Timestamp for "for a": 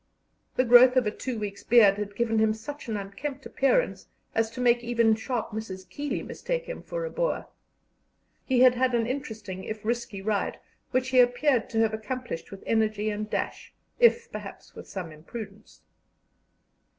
6.81-7.11